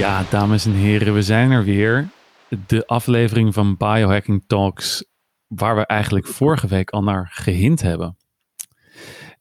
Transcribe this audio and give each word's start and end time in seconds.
Ja, 0.00 0.24
dames 0.30 0.66
en 0.66 0.72
heren, 0.72 1.14
we 1.14 1.22
zijn 1.22 1.50
er 1.50 1.64
weer. 1.64 2.08
De 2.66 2.86
aflevering 2.86 3.54
van 3.54 3.76
Biohacking 3.76 4.44
Talks, 4.46 5.04
waar 5.46 5.76
we 5.76 5.86
eigenlijk 5.86 6.26
vorige 6.26 6.66
week 6.66 6.90
al 6.90 7.02
naar 7.02 7.30
gehint 7.32 7.82
hebben. 7.82 8.16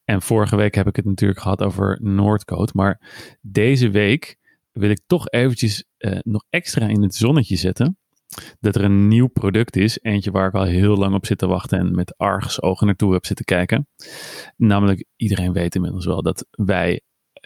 En 0.03 0.21
vorige 0.21 0.55
week 0.55 0.75
heb 0.75 0.87
ik 0.87 0.95
het 0.95 1.05
natuurlijk 1.05 1.39
gehad 1.39 1.61
over 1.61 1.99
Noordcoat, 2.01 2.73
maar 2.73 3.01
deze 3.41 3.89
week 3.89 4.37
wil 4.71 4.89
ik 4.89 4.99
toch 5.07 5.29
eventjes 5.29 5.85
eh, 5.97 6.19
nog 6.21 6.45
extra 6.49 6.87
in 6.87 7.01
het 7.01 7.15
zonnetje 7.15 7.55
zetten. 7.55 7.97
Dat 8.59 8.75
er 8.75 8.83
een 8.83 9.07
nieuw 9.07 9.27
product 9.27 9.75
is, 9.75 9.99
eentje 10.01 10.31
waar 10.31 10.47
ik 10.47 10.53
al 10.53 10.63
heel 10.63 10.97
lang 10.97 11.15
op 11.15 11.25
zit 11.25 11.37
te 11.37 11.47
wachten 11.47 11.79
en 11.79 11.95
met 11.95 12.19
ogen 12.61 12.85
naartoe 12.85 13.13
heb 13.13 13.25
zitten 13.25 13.45
kijken. 13.45 13.87
Namelijk, 14.55 15.05
iedereen 15.15 15.53
weet 15.53 15.75
inmiddels 15.75 16.05
wel 16.05 16.21
dat 16.21 16.45
wij 16.51 17.01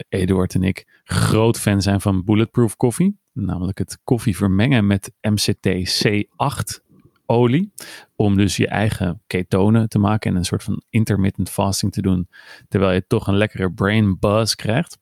Eduard 0.10 0.56
en 0.56 0.64
ik 0.64 1.02
groot 1.04 1.60
fan 1.60 1.82
zijn 1.82 2.02
van 2.02 2.24
Bulletproof 2.24 2.76
koffie. 2.76 3.20
Namelijk 3.34 3.78
het 3.78 4.00
koffie 4.04 4.36
vermengen 4.36 4.88
met 4.88 5.14
MCT 5.22 5.68
C8 6.04 6.84
olie. 7.26 7.74
Om 8.16 8.36
dus 8.36 8.58
je 8.58 8.68
eigen 8.68 9.22
ketonen 9.28 9.90
te 9.90 10.00
maken 10.00 10.32
en 10.32 10.38
een 10.38 10.46
soort 10.46 10.64
van 10.64 10.84
intermittent 10.90 11.50
fasting 11.50 11.92
te 11.92 12.02
doen. 12.02 12.28
Terwijl 12.68 12.94
je 12.94 13.08
toch 13.08 13.28
een 13.28 13.38
lekkere 13.38 13.74
brain 13.74 14.20
buzz 14.20 14.56
krijgt. 14.56 14.98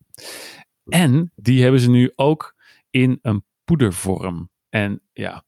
En 0.85 1.31
die 1.35 1.61
hebben 1.61 1.81
ze 1.81 1.89
nu 1.89 2.11
ook 2.15 2.55
in 2.89 3.19
een 3.21 3.43
poedervorm. 3.63 4.49
En 4.69 5.01
ja, 5.13 5.43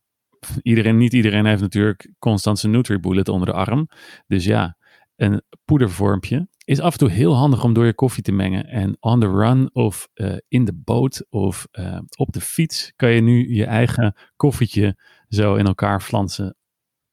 iedereen, 0.61 0.97
niet 0.97 1.13
iedereen 1.13 1.45
heeft 1.45 1.61
natuurlijk 1.61 2.11
constant 2.19 2.59
zijn 2.59 2.71
NutriBullet 2.71 3.29
onder 3.29 3.47
de 3.47 3.53
arm. 3.53 3.87
Dus 4.27 4.45
ja, 4.45 4.77
een 5.15 5.41
poedervormpje 5.65 6.47
is 6.65 6.79
af 6.79 6.91
en 6.91 6.97
toe 6.97 7.09
heel 7.09 7.35
handig 7.35 7.63
om 7.63 7.73
door 7.73 7.85
je 7.85 7.93
koffie 7.93 8.23
te 8.23 8.31
mengen. 8.31 8.65
En 8.65 8.97
on 8.99 9.19
the 9.19 9.27
run 9.27 9.69
of 9.73 10.07
uh, 10.13 10.35
in 10.47 10.65
de 10.65 10.73
boot 10.73 11.25
of 11.29 11.67
uh, 11.71 11.99
op 12.17 12.31
de 12.31 12.41
fiets 12.41 12.93
kan 12.95 13.09
je 13.09 13.21
nu 13.21 13.53
je 13.53 13.65
eigen 13.65 14.15
koffietje 14.35 14.97
zo 15.27 15.55
in 15.55 15.65
elkaar 15.65 16.01
flansen. 16.01 16.55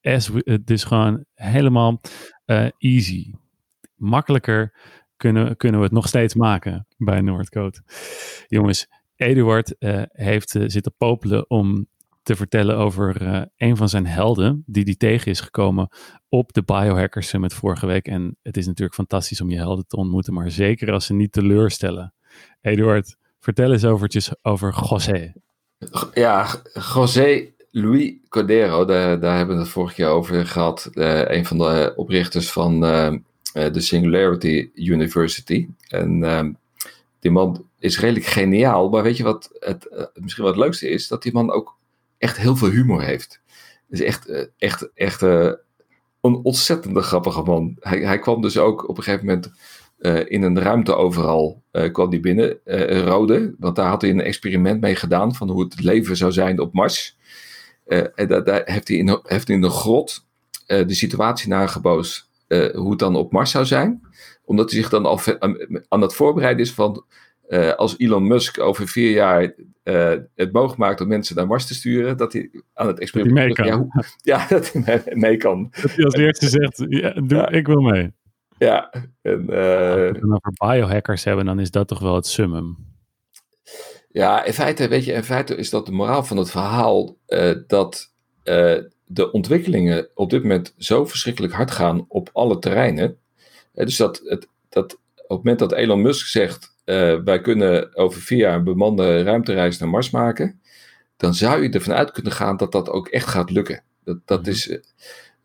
Het 0.01 0.69
is 0.69 0.83
gewoon 0.83 1.25
helemaal 1.33 2.01
uh, 2.45 2.67
easy. 2.77 3.33
Makkelijker 3.95 4.75
kunnen, 5.17 5.57
kunnen 5.57 5.79
we 5.79 5.85
het 5.85 5.95
nog 5.95 6.07
steeds 6.07 6.35
maken 6.35 6.87
bij 6.97 7.21
Noordcoat. 7.21 7.81
Jongens, 8.47 8.87
Eduard 9.15 9.75
heeft 10.09 10.49
zitten 10.65 10.93
popelen 10.97 11.49
om 11.49 11.87
te 12.23 12.35
vertellen 12.35 12.77
over 12.77 13.21
een 13.55 13.77
van 13.77 13.89
zijn 13.89 14.05
helden, 14.05 14.63
die 14.65 14.85
die 14.85 14.97
tegen 14.97 15.31
is 15.31 15.39
gekomen 15.39 15.89
op 16.33 16.53
de 16.53 16.63
Biohacker 16.63 17.23
Summit 17.23 17.53
vorige 17.53 17.85
week. 17.85 18.07
En 18.07 18.37
het 18.41 18.57
is 18.57 18.65
natuurlijk 18.65 18.95
fantastisch 18.95 19.41
om 19.41 19.49
je 19.49 19.57
helden 19.57 19.87
te 19.87 19.95
ontmoeten, 19.95 20.33
maar 20.33 20.51
zeker 20.51 20.91
als 20.91 21.05
ze 21.05 21.13
niet 21.13 21.31
teleurstellen. 21.31 22.13
Eduard, 22.61 23.15
vertel 23.39 23.71
eens 23.71 23.85
overtjes 23.85 24.31
over 24.41 24.73
José. 24.89 25.33
Ja, 26.13 26.47
José 26.93 27.51
Luis 27.71 28.13
Cordero, 28.29 28.85
daar, 28.85 29.19
daar 29.19 29.37
hebben 29.37 29.55
we 29.55 29.61
het 29.61 29.71
vorig 29.71 29.95
jaar 29.95 30.11
over 30.11 30.45
gehad. 30.45 30.89
Uh, 30.93 31.29
een 31.29 31.45
van 31.45 31.57
de 31.57 31.93
oprichters 31.95 32.51
van 32.51 32.83
uh, 32.83 33.13
de 33.53 33.79
Singularity 33.79 34.69
University. 34.73 35.67
En 35.87 36.23
ehm, 36.23 36.51
die 37.19 37.31
man 37.31 37.65
is 37.79 37.99
redelijk 37.99 38.25
geniaal. 38.25 38.89
Maar 38.89 39.03
weet 39.03 39.17
je 39.17 39.23
wat 39.23 39.49
het, 39.59 40.11
misschien 40.13 40.43
wat 40.43 40.53
het 40.53 40.63
leukste 40.63 40.89
is? 40.89 41.07
Dat 41.07 41.23
die 41.23 41.33
man 41.33 41.51
ook 41.51 41.77
echt 42.17 42.37
heel 42.37 42.55
veel 42.55 42.69
humor 42.69 43.01
heeft. 43.01 43.41
is 43.89 44.01
echt, 44.01 44.27
eh, 44.27 44.45
echt, 44.57 44.89
echt 44.93 45.21
een 46.21 46.35
ontzettende 46.43 47.01
grappige 47.01 47.41
man. 47.41 47.77
Hij, 47.79 47.99
hij 47.99 48.19
kwam 48.19 48.41
dus 48.41 48.57
ook 48.57 48.89
op 48.89 48.97
een 48.97 49.03
gegeven 49.03 49.25
moment 49.25 49.51
uh, 49.99 50.19
in 50.27 50.41
een 50.41 50.59
ruimte 50.59 50.95
overal 50.95 51.63
uh, 51.71 51.91
kwam 51.91 52.09
hij 52.09 52.19
binnen, 52.19 52.59
uh, 52.65 53.01
Rode. 53.01 53.55
Want 53.59 53.75
daar 53.75 53.89
had 53.89 54.01
hij 54.01 54.09
een 54.09 54.21
experiment 54.21 54.81
mee 54.81 54.95
gedaan 54.95 55.35
van 55.35 55.49
hoe 55.49 55.63
het 55.63 55.83
leven 55.83 56.17
zou 56.17 56.31
zijn 56.31 56.59
op 56.59 56.73
Mars. 56.73 57.17
en 57.85 58.27
daar, 58.27 58.43
daar, 58.43 58.61
heeft, 58.65 58.87
hij 58.87 58.97
in, 58.97 59.19
heeft 59.23 59.47
hij 59.47 59.55
in 59.55 59.61
de 59.61 59.69
grot 59.69 60.29
de 60.65 60.93
situatie 60.93 61.49
nagebootst 61.49 62.29
hoe 62.73 62.89
het 62.89 62.99
dan 62.99 63.15
op 63.15 63.31
Mars 63.31 63.51
zou 63.51 63.65
zijn. 63.65 64.01
Omdat 64.45 64.71
hij 64.71 64.79
zich 64.79 64.89
dan 64.89 65.05
al 65.05 65.19
aan 65.87 66.01
het 66.01 66.13
voorbereiden 66.13 66.65
is 66.65 66.71
van 66.71 67.05
uh, 67.51 67.73
als 67.73 67.97
Elon 67.97 68.27
Musk 68.27 68.59
over 68.59 68.87
vier 68.87 69.11
jaar 69.11 69.53
uh, 69.83 70.13
het 70.35 70.51
mogelijk 70.51 70.79
maakt 70.79 71.01
om 71.01 71.07
mensen 71.07 71.35
naar 71.35 71.47
Mars 71.47 71.67
te 71.67 71.73
sturen, 71.73 72.17
dat 72.17 72.33
hij 72.33 72.49
aan 72.73 72.87
het 72.87 72.99
experiment 72.99 73.35
mee 73.35 73.53
kan. 73.53 73.65
Ja, 73.67 74.05
ja, 74.39 74.47
dat 74.47 74.71
hij 74.71 75.01
mee 75.05 75.37
kan. 75.37 75.71
Dat 75.81 75.91
hij 75.91 76.05
als 76.05 76.13
eerste 76.13 76.49
zegt, 76.49 76.85
ja, 76.89 77.11
doe, 77.11 77.37
ja. 77.37 77.49
ik 77.49 77.67
wil 77.67 77.81
mee. 77.81 78.11
Ja. 78.57 78.93
En, 79.21 79.45
uh, 79.49 79.57
als 79.57 79.95
we 79.95 80.11
het 80.13 80.23
over 80.23 80.53
biohackers 80.57 81.23
hebben, 81.23 81.45
dan 81.45 81.59
is 81.59 81.71
dat 81.71 81.87
toch 81.87 81.99
wel 81.99 82.15
het 82.15 82.27
summum. 82.27 82.77
Ja, 84.09 84.43
in 84.43 84.53
feite, 84.53 84.87
weet 84.87 85.05
je, 85.05 85.13
in 85.13 85.23
feite 85.23 85.55
is 85.55 85.69
dat 85.69 85.85
de 85.85 85.91
moraal 85.91 86.23
van 86.23 86.37
het 86.37 86.51
verhaal 86.51 87.17
dat 87.67 88.13
de 89.05 89.31
ontwikkelingen 89.31 90.09
op 90.13 90.29
dit 90.29 90.41
moment 90.41 90.73
zo 90.77 91.05
verschrikkelijk 91.05 91.53
hard 91.53 91.71
gaan 91.71 92.05
op 92.07 92.29
alle 92.33 92.59
terreinen. 92.59 93.17
dus 93.73 93.97
dat, 93.97 94.21
het, 94.23 94.47
dat 94.69 94.93
op 95.31 95.37
het 95.37 95.45
moment 95.45 95.59
dat 95.59 95.71
Elon 95.71 96.01
Musk 96.01 96.27
zegt, 96.27 96.71
wij 97.23 97.41
kunnen 97.41 97.95
over 97.95 98.21
vier 98.21 98.37
jaar 98.37 98.55
een 98.55 98.63
bemande 98.63 99.23
ruimtereis 99.23 99.77
naar 99.77 99.89
Mars 99.89 100.09
maken, 100.09 100.59
dan 101.17 101.33
zou 101.33 101.63
je 101.63 101.69
ervan 101.69 101.93
uit 101.93 102.11
kunnen 102.11 102.31
gaan 102.31 102.57
dat 102.57 102.71
dat 102.71 102.89
ook 102.89 103.07
echt 103.07 103.27
gaat 103.27 103.49
lukken. 103.49 103.83
Dat, 104.03 104.17
dat 104.25 104.47
is, 104.47 104.79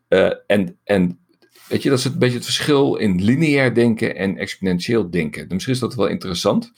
uh, 0.09 0.31
en, 0.47 0.77
en 0.83 1.19
weet 1.67 1.83
je, 1.83 1.89
dat 1.89 1.99
is 1.99 2.05
een 2.05 2.19
beetje 2.19 2.35
het 2.35 2.45
verschil 2.45 2.95
in 2.95 3.23
lineair 3.23 3.73
denken 3.73 4.15
en 4.15 4.37
exponentieel 4.37 5.09
denken. 5.09 5.47
Misschien 5.49 5.73
is 5.73 5.79
dat 5.79 5.95
wel 5.95 6.07
interessant. 6.07 6.71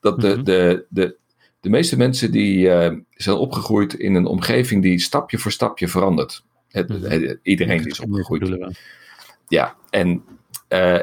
Dat 0.00 0.20
de, 0.20 0.28
mm-hmm. 0.28 0.44
de, 0.44 0.86
de, 0.88 1.16
de 1.60 1.70
meeste 1.70 1.96
mensen 1.96 2.32
die 2.32 2.58
uh, 2.58 2.92
zijn 3.10 3.36
opgegroeid 3.36 3.94
in 3.94 4.14
een 4.14 4.26
omgeving 4.26 4.82
die 4.82 4.98
stapje 4.98 5.38
voor 5.38 5.52
stapje 5.52 5.88
verandert. 5.88 6.44
Het, 6.68 6.88
mm-hmm. 6.88 7.38
iedereen 7.42 7.86
is 7.86 8.00
opgegroeid. 8.00 8.76
Ja, 9.48 9.76
en, 9.90 10.24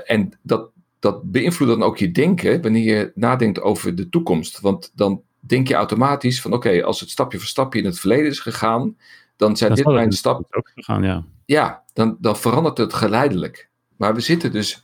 en 0.06 0.40
dat, 0.42 0.72
dat 1.00 1.32
beïnvloedt 1.32 1.72
dan 1.72 1.84
ook 1.84 1.98
je 1.98 2.12
denken 2.12 2.62
wanneer 2.62 2.98
je 2.98 3.12
nadenkt 3.16 3.62
over 3.62 3.96
de 3.96 4.10
toekomst. 4.10 4.60
Want 4.60 4.92
dan 4.96 5.22
denk 5.40 5.68
je 5.68 5.74
automatisch 5.74 6.42
van 6.42 6.54
oké, 6.54 6.84
als 6.84 7.00
het 7.00 7.10
stapje 7.10 7.38
voor 7.38 7.48
stapje 7.48 7.80
in 7.80 7.86
het 7.86 8.00
verleden 8.00 8.28
is 8.28 8.40
gegaan, 8.40 8.98
dan 9.36 9.58
zijn 9.58 9.76
dit 9.76 9.86
mijn 9.86 10.12
stap. 10.12 10.56
Ook 10.56 10.72
gegaan, 10.74 11.04
ja, 11.04 11.24
ja 11.46 11.84
dan, 11.94 12.18
dan 12.20 12.38
verandert 12.38 12.78
het 12.78 12.94
geleidelijk. 12.94 13.70
Maar 13.98 14.14
we 14.14 14.20
zitten 14.20 14.52
dus 14.52 14.84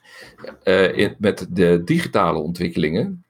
uh, 0.64 0.98
in, 0.98 1.16
met 1.18 1.48
de 1.50 1.82
digitale 1.86 2.40
ontwikkelingen, 2.40 3.26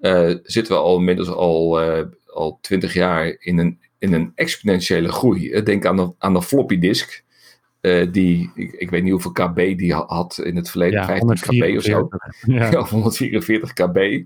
uh, 0.00 0.34
zitten 0.42 0.74
we 0.74 0.80
al 0.80 0.98
inmiddels 0.98 1.28
al, 1.28 1.82
uh, 1.82 2.04
al 2.26 2.58
20 2.60 2.94
jaar 2.94 3.36
in 3.38 3.58
een, 3.58 3.80
in 3.98 4.12
een 4.12 4.32
exponentiële 4.34 5.12
groei. 5.12 5.62
Denk 5.62 5.86
aan 5.86 5.96
de, 5.96 6.12
aan 6.18 6.34
de 6.34 6.42
floppy 6.42 6.78
disk. 6.78 7.23
Uh, 7.84 8.12
die, 8.12 8.50
ik, 8.54 8.72
ik, 8.72 8.90
weet 8.90 9.02
niet 9.02 9.12
hoeveel 9.12 9.32
KB 9.32 9.54
die 9.54 9.94
had 9.94 10.40
in 10.44 10.56
het 10.56 10.70
verleden, 10.70 11.00
ja, 11.00 11.06
15 11.06 11.36
KB 11.36 11.76
of 11.76 11.82
zo. 11.82 12.08
Ja. 12.46 12.78
of 12.80 12.90
144 12.90 13.72
KB. 13.72 14.24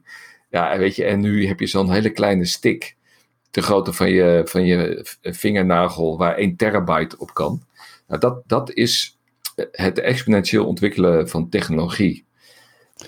Ja, 0.51 0.73
en 0.73 0.79
weet 0.79 0.97
je, 0.97 1.05
en 1.05 1.21
nu 1.21 1.47
heb 1.47 1.61
je 1.61 1.67
zo'n 1.67 1.93
hele 1.93 2.11
kleine 2.11 2.45
stick, 2.45 2.97
de 3.51 3.63
grootte 3.63 3.93
van 3.93 4.11
je, 4.11 4.43
van 4.45 4.65
je 4.65 5.07
vingernagel, 5.23 6.19
waar 6.19 6.35
1 6.35 6.57
terabyte 6.57 7.19
op 7.19 7.35
kan. 7.35 7.63
Nou, 8.07 8.21
dat, 8.21 8.43
dat 8.47 8.73
is 8.73 9.19
het 9.73 9.99
exponentieel 9.99 10.67
ontwikkelen 10.67 11.29
van 11.29 11.49
technologie. 11.49 12.25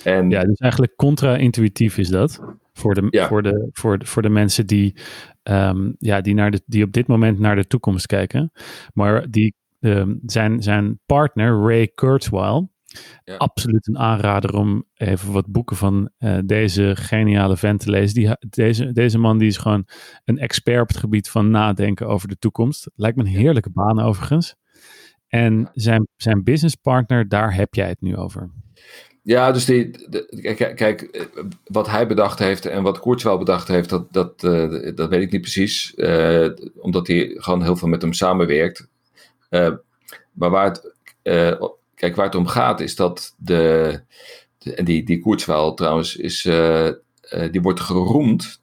En, 0.04 0.30
ja, 0.30 0.44
dus 0.44 0.58
eigenlijk 0.58 0.96
contra-intuïtief 0.96 1.98
is 1.98 2.08
dat. 2.08 2.40
Voor 2.72 2.94
de, 2.94 3.06
ja. 3.10 3.28
voor 3.28 3.42
de, 3.42 3.68
voor 3.72 3.98
de, 3.98 4.06
voor 4.06 4.22
de 4.22 4.28
mensen 4.28 4.66
die, 4.66 4.94
um, 5.42 5.96
ja, 5.98 6.20
die, 6.20 6.34
naar 6.34 6.50
de, 6.50 6.62
die 6.66 6.84
op 6.84 6.92
dit 6.92 7.06
moment 7.06 7.38
naar 7.38 7.56
de 7.56 7.66
toekomst 7.66 8.06
kijken. 8.06 8.52
Maar 8.94 9.30
die 9.30 9.54
um, 9.80 10.20
zijn, 10.26 10.62
zijn 10.62 11.00
partner, 11.06 11.66
Ray 11.66 11.88
Kurzweil, 11.88 12.70
ja. 13.24 13.36
absoluut 13.36 13.86
een 13.86 13.98
aanrader 13.98 14.54
om 14.54 14.84
even 14.94 15.32
wat 15.32 15.46
boeken 15.46 15.76
van 15.76 16.10
uh, 16.18 16.38
deze 16.44 16.92
geniale 16.96 17.56
vent 17.56 17.80
te 17.80 17.90
lezen. 17.90 18.14
Die, 18.14 18.36
deze, 18.48 18.92
deze 18.92 19.18
man 19.18 19.38
die 19.38 19.48
is 19.48 19.56
gewoon 19.56 19.86
een 20.24 20.38
expert 20.38 20.80
op 20.80 20.88
het 20.88 20.96
gebied 20.96 21.28
van 21.28 21.50
nadenken 21.50 22.06
over 22.06 22.28
de 22.28 22.38
toekomst. 22.38 22.90
Lijkt 22.94 23.16
me 23.16 23.22
een 23.22 23.28
heerlijke 23.28 23.70
baan 23.70 24.00
overigens. 24.00 24.54
En 25.28 25.70
zijn, 25.72 26.08
zijn 26.16 26.42
businesspartner, 26.42 27.28
daar 27.28 27.54
heb 27.54 27.74
jij 27.74 27.88
het 27.88 28.00
nu 28.00 28.16
over. 28.16 28.50
Ja, 29.22 29.52
dus 29.52 29.64
die, 29.64 29.90
de, 30.08 30.52
kijk, 30.56 30.76
kijk, 30.76 31.28
wat 31.64 31.88
hij 31.88 32.06
bedacht 32.06 32.38
heeft 32.38 32.66
en 32.66 32.82
wat 32.82 33.00
Kurzweil 33.00 33.38
bedacht 33.38 33.68
heeft, 33.68 33.88
dat, 33.88 34.12
dat, 34.12 34.42
uh, 34.42 34.94
dat 34.94 35.08
weet 35.08 35.22
ik 35.22 35.32
niet 35.32 35.40
precies. 35.40 35.92
Uh, 35.96 36.48
omdat 36.76 37.06
hij 37.06 37.34
gewoon 37.34 37.62
heel 37.62 37.76
veel 37.76 37.88
met 37.88 38.02
hem 38.02 38.12
samenwerkt. 38.12 38.88
Uh, 39.50 39.74
maar 40.32 40.50
waar 40.50 40.64
het, 40.64 40.94
uh, 41.22 41.68
kijk, 41.94 42.16
waar 42.16 42.24
het 42.24 42.34
om 42.34 42.46
gaat 42.46 42.80
is 42.80 42.96
dat 42.96 43.34
de, 43.38 44.02
de 44.58 44.74
en 44.74 44.84
die, 44.84 45.04
die 45.04 45.20
Kurzweil 45.20 45.74
trouwens, 45.74 46.16
is, 46.16 46.44
uh, 46.44 46.88
die 47.50 47.60
wordt 47.60 47.80
geroemd 47.80 48.62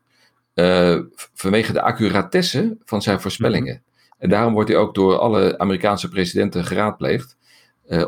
vanwege 1.33 1.73
de 1.73 1.81
accuratesse 1.81 2.77
van 2.85 3.01
zijn 3.01 3.21
voorspellingen. 3.21 3.73
Mm 3.73 3.81
-hmm. 3.81 4.15
En 4.17 4.29
daarom 4.29 4.53
wordt 4.53 4.69
hij 4.69 4.77
ook 4.77 4.95
door 4.95 5.17
alle 5.17 5.57
Amerikaanse 5.57 6.09
presidenten 6.09 6.65
geraadpleegd, 6.65 7.37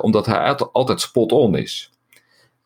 omdat 0.02 0.26
hij 0.26 0.56
altijd 0.56 1.02
spot 1.02 1.32
on 1.32 1.56
is. 1.56 1.92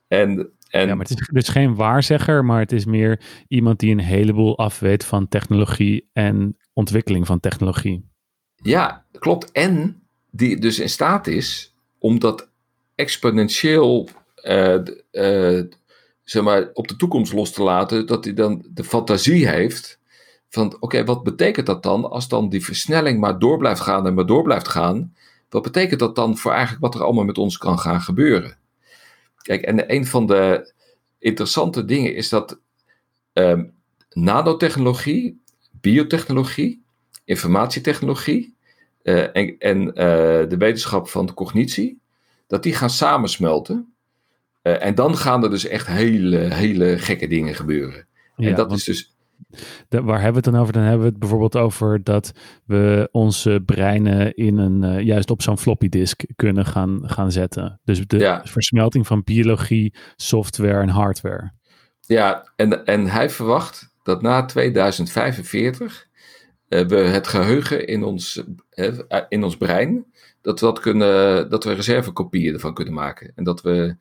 En, 0.08 0.52
En, 0.70 0.88
ja, 0.88 0.96
maar 0.96 1.06
het 1.06 1.20
is 1.20 1.30
dus 1.32 1.48
geen 1.50 1.76
waarzegger, 1.76 2.46
maar 2.46 2.60
het 2.60 2.72
is 2.72 2.86
meer 2.86 3.22
iemand 3.48 3.80
die 3.80 3.92
een 3.92 4.00
heleboel 4.00 4.58
afweet 4.58 5.06
van 5.06 5.28
technologie 5.28 6.10
en 6.14 6.58
ontwikkeling 6.74 7.26
van 7.26 7.40
technologie. 7.40 8.10
Ja, 8.56 9.06
klopt. 9.20 9.52
En 9.52 10.03
die 10.36 10.60
dus 10.60 10.80
in 10.80 10.90
staat 10.90 11.28
is 11.28 11.74
om 11.98 12.20
dat 12.20 12.50
exponentieel 12.96 14.10
uh, 14.44 14.80
uh, 15.12 15.62
zeg 16.24 16.44
maar, 16.44 16.70
op 16.74 16.88
de 16.88 16.96
toekomst 16.96 17.34
los 17.34 17.52
te 17.52 17.64
laten, 17.64 18.06
dat 18.06 18.24
hij 18.24 18.34
dan 18.34 18.66
de 18.70 18.84
fantasie 18.84 19.48
heeft 19.48 20.00
van 20.50 20.78
oké, 20.80 21.04
wat 21.06 21.24
betekent 21.24 21.66
dat 21.66 21.84
dan 21.84 22.10
als 22.10 22.28
dan 22.28 22.50
die 22.50 22.64
versnelling 22.64 23.20
maar 23.20 23.40
door 23.40 23.58
blijft 23.58 23.82
gaan 23.82 24.08
en 24.08 24.14
maar 24.14 24.26
door 24.26 24.44
blijft 24.44 24.68
gaan? 24.68 25.16
Wat 25.50 25.62
betekent 25.64 26.00
dat 26.00 26.16
dan 26.16 26.38
voor 26.38 26.52
eigenlijk 26.52 26.82
wat 26.82 26.96
er 26.96 27.04
allemaal 27.04 27.24
met 27.24 27.38
ons 27.38 27.58
kan 27.58 27.80
gaan 27.80 28.02
gebeuren? 28.02 28.58
Kijk, 29.38 29.62
en 29.62 29.94
een 29.94 30.06
van 30.06 30.28
de 30.28 30.74
interessante 31.20 31.86
dingen 31.86 32.16
is 32.16 32.30
dat 32.30 32.60
um, 33.34 33.74
nanotechnologie, 34.10 35.42
biotechnologie, 35.72 36.84
informatietechnologie 37.24 38.56
uh, 39.04 39.36
en, 39.36 39.58
en 39.58 39.88
uh, 39.88 39.94
de 40.50 40.56
wetenschap 40.58 41.08
van 41.08 41.26
de 41.26 41.34
cognitie, 41.34 42.02
dat 42.48 42.64
die 42.64 42.74
gaan 42.74 42.90
samensmelten. 42.90 43.94
Uh, 44.64 44.86
en 44.86 44.96
dan 44.96 45.18
gaan 45.18 45.44
er 45.44 45.50
dus 45.50 45.68
echt 45.68 45.88
hele, 45.88 46.38
hele 46.38 46.98
gekke 46.98 47.28
dingen 47.28 47.56
gebeuren. 47.56 48.08
Ja, 48.36 48.50
en 48.50 48.56
dat 48.56 48.72
is 48.72 48.84
dus 48.84 49.14
de, 49.90 50.02
waar 50.02 50.22
hebben 50.22 50.42
we 50.42 50.50
het 50.50 50.56
dan 50.56 50.62
over? 50.62 50.74
Dan 50.74 50.82
hebben 50.82 51.02
we 51.02 51.10
het 51.10 51.20
bijvoorbeeld 51.20 51.56
over 51.56 52.04
dat 52.04 52.32
we 52.66 53.10
onze 53.12 53.62
breinen 53.66 54.36
in 54.36 54.58
een, 54.58 54.84
uh, 54.84 55.00
juist 55.06 55.30
op 55.30 55.42
zo'n 55.42 55.58
floppy 55.58 55.90
disk 55.90 56.24
kunnen 56.36 56.66
gaan, 56.66 57.02
gaan 57.06 57.32
zetten. 57.32 57.80
Dus 57.84 58.08
de 58.08 58.40
versmelting 58.44 59.08
van 59.08 59.24
biologie, 59.24 59.96
software 60.16 60.82
en 60.82 60.90
hardware. 60.90 61.52
Ja, 62.00 62.52
en, 62.56 62.86
en 62.86 63.08
hij 63.08 63.30
verwacht 63.30 63.94
dat 64.04 64.22
na 64.22 64.46
2045 64.46 66.08
uh, 66.13 66.13
we 66.82 66.96
het 66.96 67.28
geheugen 67.28 67.88
in 67.88 68.04
ons, 68.04 68.44
uh, 68.76 69.00
in 69.30 69.44
ons 69.44 69.58
brein, 69.58 70.06
dat 70.42 70.60
we, 70.60 70.66
dat, 70.66 70.80
kunnen, 70.80 71.50
dat 71.50 71.64
we 71.64 71.74
reservekopieën 71.74 72.54
ervan 72.54 72.74
kunnen 72.74 72.94
maken. 72.94 73.32
En 73.36 73.44
dat 73.44 73.62
we 73.62 73.96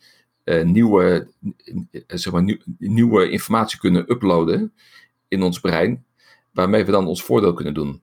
nieuwe, 0.65 1.29
zeg 2.07 2.33
maar, 2.33 2.59
nieuwe 2.79 3.31
informatie 3.31 3.79
kunnen 3.79 4.11
uploaden 4.11 4.73
in 5.29 5.43
ons 5.43 5.61
brein, 5.61 6.05
waarmee 6.53 6.85
we 6.85 6.91
dan 6.91 7.07
ons 7.07 7.23
voordeel 7.23 7.53
kunnen 7.53 7.75
doen. 7.75 8.03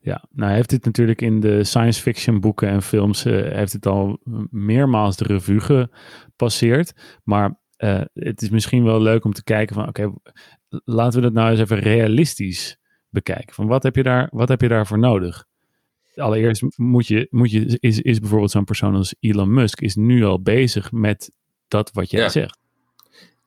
Ja, 0.00 0.24
nou 0.30 0.52
heeft 0.52 0.70
dit 0.70 0.84
natuurlijk 0.84 1.20
in 1.20 1.40
de 1.40 1.64
science 1.64 2.00
fiction 2.02 2.40
boeken 2.40 2.68
en 2.68 2.82
films, 2.82 3.22
heeft 3.24 3.72
het 3.72 3.86
al 3.86 4.20
meermaals 4.50 5.16
de 5.16 5.24
revue 5.24 5.60
gepasseerd. 5.60 6.92
Maar 7.24 7.60
het 8.12 8.42
is 8.42 8.50
misschien 8.50 8.84
wel 8.84 9.00
leuk 9.00 9.24
om 9.24 9.32
te 9.32 9.44
kijken 9.44 9.74
van, 9.74 9.88
oké, 9.88 10.12
laten 10.68 11.20
we 11.20 11.24
dat 11.26 11.34
nou 11.34 11.50
eens 11.50 11.60
even 11.60 11.78
realistisch 11.78 12.78
bekijken. 13.14 13.54
Van 13.54 13.66
wat 13.66 13.82
heb 13.82 13.96
je, 13.96 14.02
daar, 14.02 14.28
wat 14.30 14.48
heb 14.48 14.60
je 14.60 14.68
daarvoor 14.68 14.98
nodig? 14.98 15.44
Allereerst 16.14 16.62
moet 16.76 17.06
je, 17.06 17.26
moet 17.30 17.50
je, 17.50 17.76
is, 17.80 18.00
is 18.00 18.18
bijvoorbeeld 18.18 18.50
zo'n 18.50 18.64
persoon 18.64 18.94
als 18.94 19.14
Elon 19.20 19.54
Musk 19.54 19.80
is 19.80 19.94
nu 19.94 20.24
al 20.24 20.42
bezig 20.42 20.92
met 20.92 21.30
dat 21.68 21.90
wat 21.92 22.10
jij 22.10 22.28
zegt. 22.28 22.58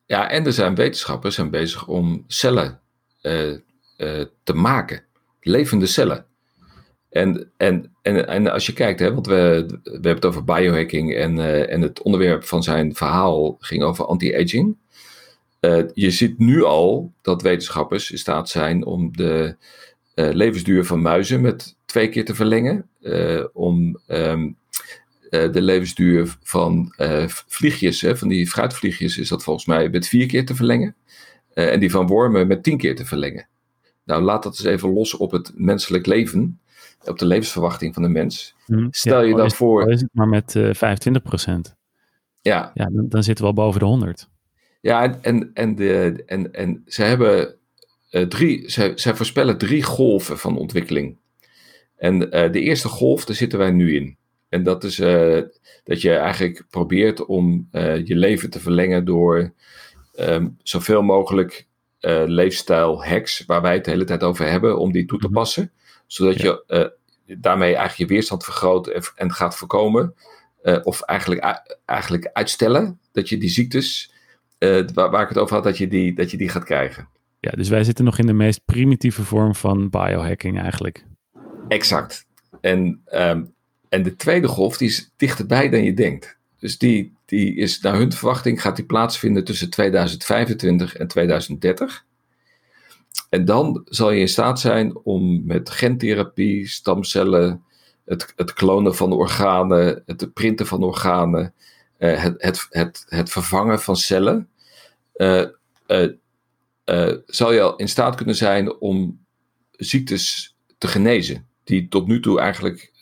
Ja, 0.06 0.30
en 0.30 0.46
er 0.46 0.52
zijn 0.52 0.74
wetenschappers 0.74 1.34
zijn 1.34 1.50
bezig 1.50 1.86
om 1.86 2.24
cellen 2.26 2.80
uh, 3.22 3.56
te 4.42 4.54
maken. 4.54 5.02
Levende 5.40 5.86
cellen. 5.86 6.26
En, 7.10 7.50
en, 7.56 7.92
en, 8.02 8.28
en 8.28 8.52
als 8.52 8.66
je 8.66 8.72
kijkt, 8.72 9.00
hè, 9.00 9.14
want 9.14 9.26
we, 9.26 9.66
we 9.82 9.90
hebben 9.90 10.14
het 10.14 10.24
over 10.24 10.44
biohacking 10.44 11.14
en, 11.14 11.36
uh, 11.36 11.72
en 11.72 11.80
het 11.80 12.02
onderwerp 12.02 12.44
van 12.44 12.62
zijn 12.62 12.94
verhaal 12.94 13.56
ging 13.58 13.82
over 13.82 14.06
anti-aging. 14.06 14.76
Je 15.94 16.10
ziet 16.10 16.38
nu 16.38 16.64
al 16.64 17.12
dat 17.22 17.42
wetenschappers 17.42 18.10
in 18.10 18.18
staat 18.18 18.48
zijn 18.48 18.84
om 18.84 19.16
de 19.16 19.56
levensduur 20.14 20.84
van 20.84 21.02
muizen 21.02 21.40
met 21.40 21.76
twee 21.84 22.08
keer 22.08 22.24
te 22.24 22.34
verlengen. 22.34 22.88
om 23.52 24.00
um, 24.08 24.56
de 25.30 25.62
levensduur 25.62 26.36
van 26.42 26.94
vliegjes, 27.46 28.00
hè, 28.00 28.16
van 28.16 28.28
die 28.28 28.48
fruitvliegjes, 28.48 29.18
is 29.18 29.28
dat 29.28 29.42
volgens 29.42 29.66
mij 29.66 29.88
met 29.88 30.08
vier 30.08 30.26
keer 30.26 30.46
te 30.46 30.54
verlengen. 30.54 30.96
Eh, 31.58 31.72
en 31.72 31.80
die 31.80 31.90
van 31.90 32.06
wormen 32.06 32.46
met 32.46 32.62
tien 32.62 32.78
keer 32.78 32.96
te 32.96 33.04
verlengen. 33.04 33.48
Nou, 34.04 34.22
laat 34.22 34.42
dat 34.42 34.58
eens 34.58 34.68
even 34.68 34.92
los 34.92 35.16
op 35.16 35.30
het 35.30 35.52
menselijk 35.54 36.06
leven, 36.06 36.60
op 37.04 37.18
de 37.18 37.26
levensverwachting 37.26 37.94
van 37.94 38.02
de 38.02 38.08
mens. 38.08 38.54
Mhm. 38.66 38.86
Stel 38.90 39.22
je 39.22 39.34
dan 39.34 39.50
voor. 39.50 39.90
Is 39.90 40.00
het 40.00 40.10
maar 40.12 40.28
met 40.28 40.54
uh, 40.54 40.68
eh, 40.68 40.74
25 40.74 41.22
procent. 41.22 41.76
Ja. 42.40 42.70
ja 42.74 42.84
dan, 42.84 43.08
dan, 43.08 43.22
zitten 43.22 43.44
we 43.44 43.50
al 43.50 43.56
boven 43.56 43.80
de 43.80 43.86
100. 43.86 44.28
Ja, 44.88 45.02
en, 45.02 45.18
en, 45.22 45.50
en, 45.54 45.74
de, 45.74 46.22
en, 46.26 46.52
en 46.52 46.82
ze 46.86 47.02
hebben 47.02 47.54
uh, 48.10 48.22
drie, 48.22 48.70
ze, 48.70 48.92
zij 48.94 49.14
voorspellen 49.14 49.58
drie 49.58 49.82
golven 49.82 50.38
van 50.38 50.58
ontwikkeling. 50.58 51.16
En 51.96 52.18
de 52.30 52.60
eerste 52.60 52.88
golf, 52.88 53.24
daar 53.24 53.36
zitten 53.36 53.58
wij 53.58 53.70
nu 53.70 53.94
in. 53.94 54.16
En 54.48 54.62
dat 54.62 54.84
is 54.84 54.96
dat 55.84 56.00
je 56.00 56.12
eigenlijk 56.12 56.64
probeert 56.70 57.24
om 57.26 57.68
je 58.04 58.16
leven 58.16 58.50
te 58.50 58.60
verlengen 58.60 59.04
door 59.04 59.52
um, 60.18 60.56
zoveel 60.62 61.02
mogelijk 61.02 61.66
leefstijl 62.26 63.04
hacks, 63.04 63.44
waar 63.46 63.62
wij 63.62 63.74
het 63.74 63.84
de 63.84 63.90
hele 63.90 64.04
tijd 64.04 64.22
over 64.22 64.50
hebben, 64.50 64.78
om 64.78 64.92
die 64.92 65.04
toe 65.04 65.18
te 65.18 65.26
mhm. 65.26 65.34
passen. 65.34 65.72
Zodat 66.06 66.40
je 66.40 66.92
daarmee 67.24 67.74
eigenlijk 67.74 68.10
je 68.10 68.14
weerstand 68.14 68.44
vergroot 68.44 69.12
en, 69.14 69.32
gaat 69.32 69.56
voorkomen. 69.56 70.14
Of 70.82 71.00
eigenlijk, 71.00 71.62
eigenlijk 71.84 72.30
uitstellen 72.32 73.00
dat 73.12 73.28
je 73.28 73.38
die 73.38 73.50
ziektes, 73.50 74.12
waar, 74.58 75.10
waar, 75.10 75.22
ik 75.22 75.28
het 75.28 75.38
over 75.38 75.54
had, 75.54 75.64
dat 75.64 75.78
je, 75.78 75.88
die, 75.88 76.14
dat 76.14 76.30
je 76.30 76.36
die 76.36 76.48
gaat 76.48 76.64
krijgen. 76.64 77.08
Ja, 77.40 77.50
dus 77.50 77.68
wij 77.68 77.84
zitten 77.84 78.04
nog 78.04 78.18
in 78.18 78.26
de 78.26 78.32
meest 78.32 78.64
primitieve 78.64 79.24
vorm 79.24 79.54
van 79.54 79.90
biohacking 79.90 80.60
eigenlijk. 80.60 81.04
Exact. 81.68 82.26
En, 82.60 83.02
um, 83.12 83.52
en 83.88 84.02
de 84.02 84.16
tweede 84.16 84.48
golf 84.48 84.76
die 84.76 84.88
is 84.88 85.10
dichterbij 85.16 85.68
dan 85.68 85.84
je 85.84 85.94
denkt. 85.94 86.38
Dus 86.58 86.78
die, 86.78 87.16
die 87.24 87.54
is 87.54 87.80
naar 87.80 87.96
hun 87.96 88.12
verwachting 88.12 88.62
gaat 88.62 88.76
die 88.76 88.84
plaatsvinden 88.84 89.44
tussen 89.44 89.70
2025 89.70 90.96
en 90.96 91.08
2030. 91.08 92.04
En 93.28 93.44
dan 93.44 93.82
zal 93.84 94.10
je 94.10 94.20
in 94.20 94.28
staat 94.28 94.60
zijn 94.60 94.96
om 94.96 95.46
met 95.46 95.70
gentherapie, 95.70 96.68
stamcellen, 96.68 97.62
het, 98.04 98.32
het 98.36 98.52
klonen 98.52 98.94
van 98.94 99.12
organen, 99.12 100.02
het 100.06 100.32
printen 100.32 100.66
van 100.66 100.82
organen, 100.82 101.54
het, 101.98 102.34
het, 102.42 102.66
het, 102.70 103.04
het 103.08 103.30
vervangen 103.30 103.80
van 103.80 103.96
cellen, 103.96 104.48
uh, 105.16 105.44
uh, 106.86 107.14
zal 107.26 107.52
je 107.52 107.60
al 107.60 107.76
in 107.76 107.88
staat 107.88 108.14
kunnen 108.14 108.34
zijn 108.34 108.80
om 108.80 109.26
ziektes 109.70 110.54
te 110.78 110.88
genezen. 110.88 111.46
Die 111.64 111.88
tot 111.88 112.06
nu 112.06 112.20
toe 112.20 112.40
eigenlijk, 112.40 112.92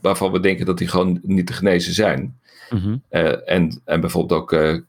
waarvan 0.00 0.32
we 0.32 0.40
denken 0.40 0.66
dat 0.66 0.78
die 0.78 0.88
gewoon 0.88 1.20
niet 1.22 1.46
te 1.46 1.52
genezen 1.52 1.94
zijn. 1.94 2.40
Mhm. 2.70 2.96
Eh, 3.08 3.50
en, 3.50 3.80
en 3.84 4.00
bijvoorbeeld 4.00 4.40
ook 4.40 4.82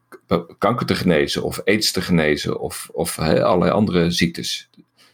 kanker 0.58 0.86
te 0.86 0.96
genezen 0.96 1.44
of 1.44 1.62
aids 1.66 1.92
te 1.92 2.02
genezen 2.02 2.60
of, 2.60 2.90
of 2.92 3.20
allerlei 3.20 3.72
andere 3.72 4.12
ziektes. 4.12 4.70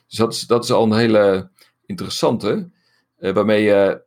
Dus 0.07 0.17
dat 0.17 0.33
is, 0.33 0.41
dat 0.41 0.63
is 0.63 0.71
al 0.71 0.83
een 0.83 0.97
hele 0.97 1.49
interessante, 1.85 2.69
uh, 3.19 3.33
waarmee 3.33 3.63
je, 3.63 4.01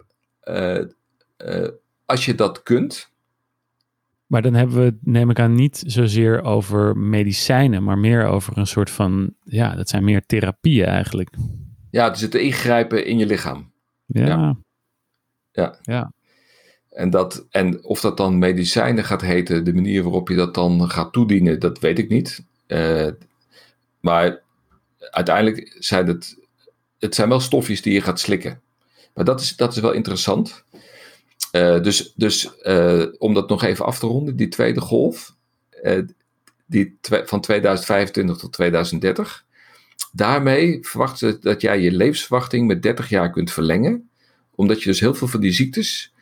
als 2.05 2.25
je 2.25 2.35
dat 2.35 2.62
kunt. 2.62 3.11
Maar 4.28 4.42
dan 4.42 4.54
hebben 4.54 4.76
we 4.76 4.82
het, 4.82 4.99
neem 5.00 5.30
ik 5.30 5.38
aan, 5.38 5.54
niet 5.54 5.82
zozeer 5.87 6.42
over 6.42 6.97
medicijnen, 6.97 7.82
maar 7.82 7.99
meer 7.99 8.26
over 8.26 8.58
een 8.58 8.66
soort 8.66 8.90
van, 8.90 9.35
ja, 9.44 9.75
dat 9.75 9.88
zijn 9.88 10.04
meer 10.04 10.26
therapieën 10.26 10.87
eigenlijk. 10.87 11.30
Ja, 11.90 12.11
dus 12.11 12.20
het 12.20 12.35
ingrijpen 12.35 13.06
in 13.06 13.18
je 13.18 13.26
lichaam. 13.26 13.73
Ja. 14.06 14.26
Ja. 14.26 14.56
ja. 15.52 15.78
ja. 15.82 16.12
En, 16.90 17.11
dat, 17.11 17.47
en 17.50 17.85
of 17.85 18.00
dat 18.00 18.16
dan 18.16 18.38
medicijnen 18.38 19.04
gaat 19.04 19.20
heten, 19.20 19.64
de 19.64 19.75
manier 19.75 20.02
waarop 20.02 20.28
je 20.28 20.35
dat 20.35 20.54
dan 20.54 20.90
gaat 20.90 21.12
toedienen, 21.12 21.61
dat 21.61 21.78
weet 21.78 21.99
ik 21.99 22.08
niet. 22.08 22.44
Uh, 22.66 23.08
maar 24.00 24.42
uiteindelijk 24.99 25.76
zijn 25.78 26.06
het, 26.06 26.38
het 26.99 27.14
zijn 27.14 27.28
wel 27.28 27.40
stofjes 27.40 27.82
die 27.82 27.92
je 27.92 28.00
gaat 28.00 28.20
slikken. 28.20 28.61
Maar 29.14 29.25
dat 29.25 29.40
is, 29.40 29.56
dat 29.56 29.76
is 29.76 29.80
wel 29.80 29.92
interessant. 29.92 30.64
Uh, 31.52 31.83
dus 31.83 32.12
dus 32.17 32.52
uh, 32.62 33.05
om 33.19 33.35
dat 33.35 33.49
nog 33.49 33.62
even 33.62 33.85
af 33.85 33.99
te 33.99 34.07
ronden, 34.07 34.37
die 34.37 34.49
tweede 34.49 34.81
golf, 34.81 35.37
die 36.67 36.99
van 37.00 37.40
2025 37.40 38.37
tot 38.37 38.52
2030. 38.52 39.45
Daarmee 40.12 40.78
verwachten 40.83 41.19
ze 41.19 41.38
dat 41.40 41.61
jij 41.61 41.81
je 41.81 41.93
levensverwachting 41.93 42.67
met 42.67 42.83
30 42.83 43.09
jaar 43.09 43.31
kunt 43.31 43.52
verlengen. 43.52 44.09
Omdat 44.55 44.83
je 44.83 44.88
dus 44.88 45.00
heel 45.00 45.14
veel 45.14 45.28
van 45.28 45.40
die 45.40 45.52
ziektes 45.52 46.12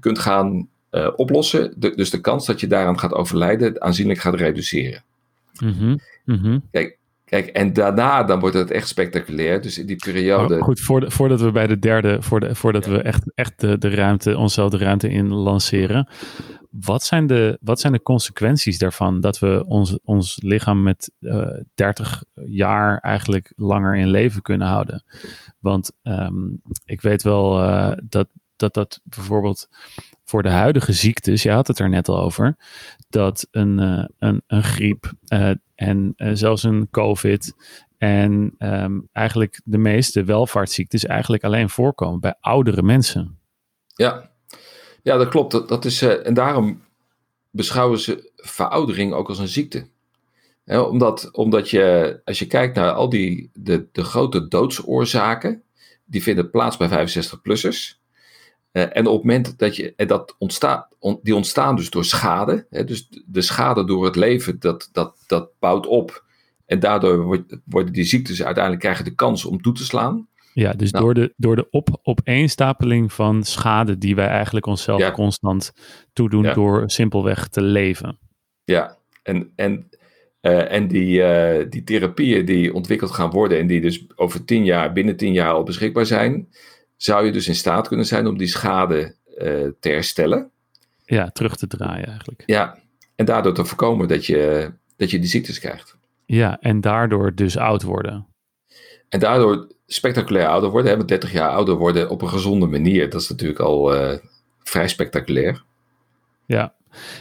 kunt 0.00 0.18
gaan 0.18 0.68
oplossen. 1.16 1.74
De, 1.76 1.94
dus 1.94 2.10
de 2.10 2.20
kans 2.20 2.46
dat 2.46 2.60
je 2.60 2.66
daaraan 2.66 2.98
gaat 2.98 3.12
overlijden 3.12 3.82
aanzienlijk 3.82 4.20
gaat 4.20 4.34
reduceren. 4.34 5.04
Mm 5.58 5.98
-hmm. 6.24 6.62
Kijk, 6.70 6.98
Kijk, 7.34 7.46
en 7.46 7.72
daarna 7.72 8.22
dan 8.22 8.40
wordt 8.40 8.56
het 8.56 8.70
echt 8.70 8.88
spectaculair. 8.88 9.60
Dus 9.60 9.78
in 9.78 9.86
die 9.86 9.96
periode. 9.96 10.60
goed, 10.60 10.80
voordat 11.06 11.40
we 11.40 11.50
bij 11.50 11.66
de 11.66 11.78
derde, 11.78 12.18
voordat 12.52 12.86
we 12.86 13.02
echt, 13.02 13.32
echt 13.34 13.60
de, 13.60 13.78
de 13.78 13.88
ruimte, 13.88 14.36
onszelf 14.36 14.70
de 14.70 14.78
ruimte 14.78 15.08
in 15.08 15.32
lanceren. 15.32 16.08
Wat 16.70 17.04
zijn 17.04 17.26
de, 17.26 17.58
wat 17.60 17.80
zijn 17.80 17.92
de 17.92 18.02
consequenties 18.02 18.78
daarvan 18.78 19.20
dat 19.20 19.38
we 19.38 19.64
ons, 19.66 19.98
ons 20.04 20.38
lichaam 20.42 20.82
met 20.82 21.12
uh, 21.20 21.40
eh, 21.40 21.64
30 21.74 22.24
jaar 22.46 22.98
eigenlijk 22.98 23.52
langer 23.56 23.96
in 23.96 24.08
leven 24.08 24.42
kunnen 24.42 24.68
houden? 24.68 25.04
Want 25.58 25.92
ehm, 26.02 26.48
ik 26.84 27.00
weet 27.00 27.22
wel 27.22 27.62
uh, 27.62 27.92
dat, 28.08 28.28
dat 28.56 28.74
dat 28.74 29.00
bijvoorbeeld 29.04 29.68
voor 30.24 30.42
de 30.42 30.50
huidige 30.50 30.92
ziektes, 30.92 31.42
je 31.42 31.50
had 31.50 31.66
het 31.66 31.78
er 31.78 31.88
net 31.88 32.08
al 32.08 32.20
over, 32.20 32.56
dat 33.08 33.48
een, 33.50 33.80
uh, 33.80 34.04
een, 34.18 34.42
een 34.46 34.62
griep 34.62 35.12
en 35.74 36.14
zelfs 36.16 36.62
een 36.62 36.88
COVID 36.90 37.54
en 37.98 38.54
um, 38.58 39.08
eigenlijk 39.12 39.60
de 39.64 39.78
meeste 39.78 40.24
welvaartsziektes 40.24 41.04
eigenlijk 41.04 41.44
alleen 41.44 41.70
voorkomen 41.70 42.20
bij 42.20 42.34
oudere 42.40 42.82
mensen. 42.82 43.38
Ja, 43.94 44.30
ja, 45.02 45.16
dat 45.16 45.28
klopt. 45.28 45.68
Dat, 45.68 45.84
is, 45.84 46.02
uh, 46.02 46.26
en 46.26 46.34
daarom 46.34 46.82
beschouwen 47.50 47.98
ze 47.98 48.30
veroudering 48.36 49.12
ook 49.12 49.28
als 49.28 49.38
een 49.38 49.48
ziekte. 49.48 49.88
omdat, 50.66 51.28
omdat 51.32 51.70
je, 51.70 52.20
als 52.24 52.38
je 52.38 52.46
kijkt 52.46 52.76
naar 52.76 52.92
al 52.92 53.08
die 53.08 53.50
de, 53.52 53.86
de 53.92 54.04
grote 54.04 54.48
doodsoorzaken, 54.48 55.62
die 56.04 56.22
vinden 56.22 56.50
plaats 56.50 56.76
bij 56.76 56.88
65-plussers. 56.88 58.02
Uh, 58.72 58.82
eh, 58.82 58.88
en 58.92 59.06
op 59.06 59.14
het 59.14 59.24
moment 59.24 59.58
dat 59.58 59.76
je, 59.76 59.94
dat 59.96 60.34
ontstaat, 60.38 60.93
on, 61.04 61.18
die 61.22 61.34
ontstaan 61.34 61.76
dus 61.76 61.90
door 61.90 62.04
schade. 62.04 62.66
Hè, 62.70 62.84
dus 62.84 63.08
de 63.26 63.40
schade 63.40 63.84
door 63.84 64.04
het 64.04 64.16
leven, 64.16 64.58
dat, 64.58 64.88
dat, 64.92 65.24
dat 65.26 65.50
bouwt 65.58 65.86
op. 65.86 66.24
En 66.66 66.80
daardoor 66.80 67.44
worden 67.64 67.92
die 67.92 68.04
ziektes 68.04 68.42
uiteindelijk 68.42 68.82
krijgen 68.82 69.04
de 69.04 69.14
kans 69.14 69.44
om 69.44 69.62
toe 69.62 69.72
te 69.72 69.84
slaan. 69.84 70.28
Ja, 70.52 70.72
dus 70.72 70.90
nou. 70.90 71.04
door 71.04 71.14
de, 71.14 71.34
door 71.36 71.56
de 71.56 71.66
op, 71.70 71.98
opeenstapeling 72.02 73.12
van 73.12 73.42
schade 73.42 73.98
die 73.98 74.14
wij 74.14 74.26
eigenlijk 74.26 74.66
onszelf 74.66 75.10
constant 75.10 75.72
toedoen 76.12 76.52
door 76.54 76.82
simpelweg 76.86 77.48
te 77.48 77.62
leven. 77.62 78.18
Ja, 78.64 78.96
en, 79.22 79.52
en, 79.56 79.88
uh, 80.40 80.72
en 80.72 80.88
die, 80.88 81.20
uh, 81.20 81.66
die 81.70 81.84
therapieën 81.84 82.44
die 82.44 82.74
ontwikkeld 82.74 83.10
gaan 83.10 83.30
worden 83.30 83.58
en 83.58 83.66
die 83.66 83.80
dus 83.80 84.06
over 84.16 84.44
tien 84.44 84.64
jaar, 84.64 84.92
binnen 84.92 85.16
tien 85.16 85.32
jaar 85.32 85.52
al 85.52 85.62
beschikbaar 85.62 86.06
zijn, 86.06 86.48
zou 86.96 87.26
je 87.26 87.32
dus 87.32 87.48
in 87.48 87.54
staat 87.54 87.88
kunnen 87.88 88.06
zijn 88.06 88.26
om 88.26 88.38
die 88.38 88.46
schade 88.46 89.16
uh, 89.28 89.68
te 89.80 89.88
herstellen. 89.88 90.52
Ja, 91.04 91.30
terug 91.30 91.56
te 91.56 91.66
draaien 91.66 92.06
eigenlijk. 92.06 92.42
Ja, 92.46 92.78
en 93.14 93.24
daardoor 93.24 93.54
te 93.54 93.64
voorkomen 93.64 94.08
dat 94.08 94.26
je, 94.26 94.72
dat 94.96 95.10
je 95.10 95.18
die 95.18 95.28
ziektes 95.28 95.58
krijgt. 95.58 95.96
Ja, 96.26 96.60
en 96.60 96.80
daardoor 96.80 97.34
dus 97.34 97.56
oud 97.56 97.82
worden. 97.82 98.26
En 99.08 99.20
daardoor 99.20 99.72
spectaculair 99.86 100.48
ouder 100.48 100.70
worden, 100.70 100.90
hè, 100.90 100.96
met 100.96 101.08
30 101.08 101.32
jaar 101.32 101.50
ouder 101.50 101.74
worden 101.74 102.10
op 102.10 102.22
een 102.22 102.28
gezonde 102.28 102.66
manier. 102.66 103.10
Dat 103.10 103.20
is 103.20 103.28
natuurlijk 103.28 103.60
al 103.60 103.94
uh, 103.94 104.18
vrij 104.62 104.88
spectaculair. 104.88 105.62
Ja. 106.46 106.74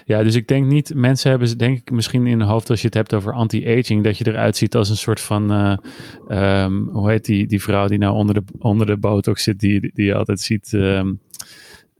ja, 0.05 0.23
dus 0.23 0.35
ik 0.35 0.47
denk 0.47 0.65
niet, 0.65 0.93
mensen 0.95 1.29
hebben 1.29 1.47
ze 1.47 1.55
denk 1.55 1.77
ik 1.77 1.91
misschien 1.91 2.27
in 2.27 2.39
hun 2.39 2.47
hoofd 2.47 2.69
als 2.69 2.79
je 2.79 2.85
het 2.85 2.95
hebt 2.95 3.13
over 3.13 3.33
anti-aging, 3.33 4.03
dat 4.03 4.17
je 4.17 4.27
eruit 4.27 4.57
ziet 4.57 4.75
als 4.75 4.89
een 4.89 4.97
soort 4.97 5.19
van, 5.19 5.51
uh, 5.51 6.63
um, 6.63 6.89
hoe 6.91 7.09
heet 7.09 7.25
die, 7.25 7.47
die 7.47 7.61
vrouw 7.61 7.87
die 7.87 7.97
nou 7.97 8.13
onder 8.13 8.35
de, 8.35 8.43
onder 8.59 8.87
de 8.87 8.97
botox 8.97 9.43
zit, 9.43 9.59
die, 9.59 9.91
die 9.93 10.05
je 10.05 10.15
altijd 10.15 10.39
ziet. 10.39 10.73
Um, 10.73 11.19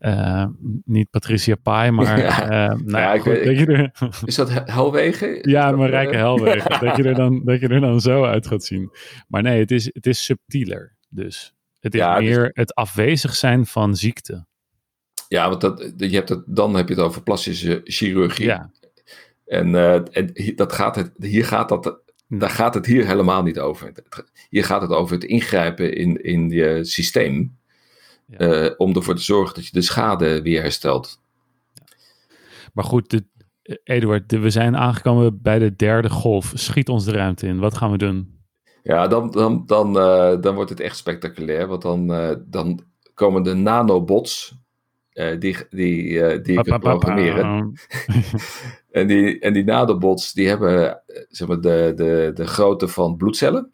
uh, 0.05 0.45
niet 0.85 1.09
Patricia 1.09 1.55
Pai, 1.55 1.91
maar. 1.91 2.19
Ja, 2.23 2.71
uh, 2.71 2.79
nou 2.79 3.01
ja, 3.01 3.17
goed, 3.17 3.33
weet, 3.33 3.59
je 3.59 3.65
er, 3.65 3.91
is 4.25 4.35
dat 4.35 4.49
Helwegen? 4.53 5.49
Ja, 5.49 5.71
Marijke 5.71 6.15
Helwegen. 6.15 6.79
dat, 6.85 6.97
je 6.97 7.03
er 7.03 7.15
dan, 7.15 7.41
dat 7.45 7.59
je 7.59 7.67
er 7.67 7.81
dan 7.81 8.01
zo 8.01 8.23
uit 8.23 8.47
gaat 8.47 8.63
zien. 8.63 8.91
Maar 9.27 9.41
nee, 9.41 9.59
het 9.59 9.71
is, 9.71 9.85
het 9.93 10.05
is 10.05 10.23
subtieler. 10.23 10.95
Dus 11.09 11.53
het 11.79 11.93
is 11.93 11.99
ja, 11.99 12.19
meer 12.19 12.43
dus, 12.43 12.51
het 12.53 12.75
afwezig 12.75 13.35
zijn 13.35 13.65
van 13.65 13.95
ziekte. 13.95 14.45
Ja, 15.27 15.49
want 15.49 15.61
dat, 15.61 15.93
je 15.97 16.15
hebt 16.15 16.29
het, 16.29 16.43
dan 16.45 16.75
heb 16.75 16.87
je 16.87 16.93
het 16.93 17.03
over 17.03 17.23
plastische 17.23 17.81
chirurgie. 17.83 18.45
Ja. 18.45 18.71
En, 19.45 19.67
uh, 19.67 19.93
en 19.93 20.33
dat 20.55 20.73
gaat 20.73 20.95
het, 20.95 21.11
hier 21.17 21.45
gaat 21.45 21.69
dat, 21.69 21.99
daar 22.27 22.49
gaat 22.49 22.73
het 22.73 22.85
hier 22.85 23.07
helemaal 23.07 23.43
niet 23.43 23.59
over. 23.59 23.91
Hier 24.49 24.65
gaat 24.65 24.81
het 24.81 24.91
over 24.91 25.15
het 25.15 25.23
ingrijpen 25.23 25.95
in, 25.95 26.23
in 26.23 26.49
je 26.49 26.85
systeem. 26.85 27.57
Uh, 28.37 28.69
om 28.77 28.95
ervoor 28.95 29.15
te 29.15 29.21
zorgen 29.21 29.55
dat 29.55 29.65
je 29.65 29.71
de 29.71 29.81
schade 29.81 30.41
weer 30.41 30.61
herstelt. 30.61 31.21
Maar 32.73 32.83
goed, 32.83 33.09
de, 33.09 33.25
Eduard, 33.83 34.31
we 34.31 34.49
zijn 34.49 34.77
aangekomen 34.77 35.41
bij 35.41 35.59
de 35.59 35.75
derde 35.75 36.09
golf. 36.09 36.51
Schiet 36.55 36.89
ons 36.89 37.05
de 37.05 37.11
ruimte 37.11 37.47
in. 37.47 37.59
Wat 37.59 37.77
gaan 37.77 37.91
we 37.91 37.97
doen? 37.97 38.41
Ja, 38.83 39.07
dan, 39.07 39.31
dan, 39.31 39.63
dan, 39.65 39.97
uh, 39.97 40.41
dan 40.41 40.55
wordt 40.55 40.69
het 40.69 40.79
echt 40.79 40.97
spectaculair. 40.97 41.67
Want 41.67 41.81
dan, 41.81 42.11
uh, 42.11 42.35
dan 42.45 42.79
komen 43.13 43.43
de 43.43 43.53
nanobots. 43.53 44.61
Uh, 45.13 45.39
die, 45.39 45.57
die, 45.69 46.41
die 46.41 46.59
ik 46.63 46.79
programmeren. 46.79 47.73
en, 48.91 49.07
die, 49.07 49.39
en 49.39 49.53
die 49.53 49.63
nanobots 49.63 50.33
die 50.33 50.47
hebben 50.47 51.01
zeg 51.29 51.47
maar, 51.47 51.61
de, 51.61 51.93
de, 51.95 52.31
de 52.33 52.47
grootte 52.47 52.87
van 52.87 53.17
bloedcellen. 53.17 53.71